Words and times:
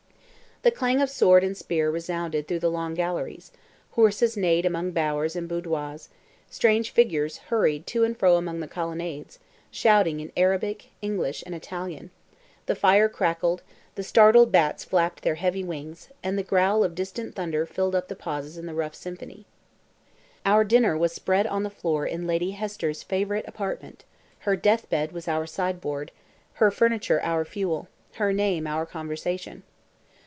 The 0.63 0.69
clang 0.69 1.01
of 1.01 1.09
sword 1.09 1.43
and 1.43 1.57
spear 1.57 1.89
resounded 1.89 2.47
through 2.47 2.59
the 2.59 2.69
long 2.69 2.93
galleries; 2.93 3.51
horses 3.93 4.37
neighed 4.37 4.63
among 4.63 4.91
bowers 4.91 5.35
and 5.35 5.49
boudoirs; 5.49 6.09
strange 6.51 6.91
figures 6.91 7.39
hurried 7.49 7.87
to 7.87 8.03
and 8.03 8.15
fro 8.15 8.35
among 8.35 8.59
the 8.59 8.67
colonnades, 8.67 9.39
shouting 9.71 10.19
in 10.19 10.31
Arabic, 10.37 10.89
English, 11.01 11.41
and 11.47 11.55
Italian; 11.55 12.11
the 12.67 12.75
fire 12.75 13.09
crackled, 13.09 13.63
the 13.95 14.03
startled 14.03 14.51
bats 14.51 14.83
flapped 14.85 15.23
their 15.23 15.33
heavy 15.33 15.63
wings, 15.63 16.09
and 16.21 16.37
the 16.37 16.43
growl 16.43 16.83
of 16.83 16.93
distant 16.93 17.33
thunder 17.33 17.65
filled 17.65 17.95
up 17.95 18.07
the 18.07 18.15
pauses 18.15 18.55
in 18.55 18.67
the 18.67 18.75
rough 18.75 18.93
symphony. 18.93 19.47
Our 20.45 20.63
dinner 20.63 20.95
was 20.95 21.11
spread 21.11 21.47
on 21.47 21.63
the 21.63 21.71
floor 21.71 22.05
in 22.05 22.27
Lady 22.27 22.51
Hester's 22.51 23.01
favourite 23.01 23.47
apartment; 23.47 24.03
her 24.41 24.55
deathbed 24.55 25.11
was 25.11 25.27
our 25.27 25.47
sideboard, 25.47 26.11
her 26.53 26.69
furniture 26.69 27.19
our 27.23 27.45
fuel, 27.45 27.87
her 28.17 28.31
name 28.31 28.67
our 28.67 28.85
conversation. 28.85 29.63